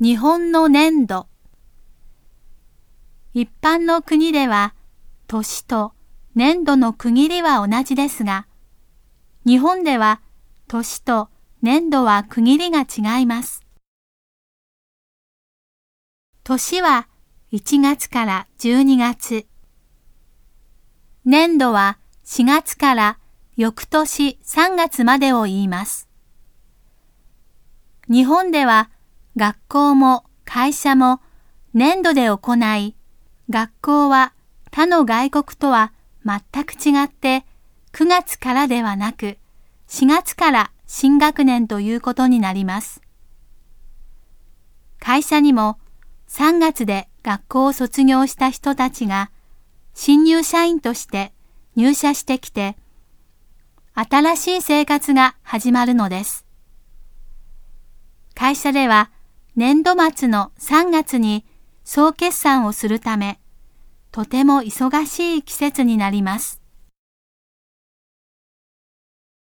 [0.00, 1.28] 日本の年度
[3.32, 4.74] 一般の国では
[5.28, 5.92] 年と
[6.34, 8.48] 年度の区切りは同じですが、
[9.46, 10.20] 日本では
[10.66, 11.28] 年と
[11.62, 13.64] 年度は区切りが違います。
[16.42, 17.06] 年は
[17.52, 19.46] 1月から12月。
[21.24, 23.18] 年度は4月から
[23.56, 26.08] 翌年3月までを言います。
[28.08, 28.90] 日本では
[29.36, 31.20] 学校も会社も
[31.72, 32.94] 年度で行い、
[33.50, 34.32] 学校は
[34.70, 35.92] 他の外国とは
[36.24, 37.44] 全く違って
[37.92, 39.38] 9月からではなく
[39.88, 43.02] 4月から新学年ということになります。
[45.00, 45.78] 会社にも
[46.28, 49.30] 3月で学校を卒業した人たちが
[49.94, 51.32] 新入社員として
[51.74, 52.76] 入社してきて
[53.94, 56.46] 新しい生活が始まるのです。
[58.34, 59.10] 会社では
[59.56, 61.44] 年度末の3月に
[61.84, 63.38] 総決算をするため、
[64.10, 66.63] とても忙しい季節になります。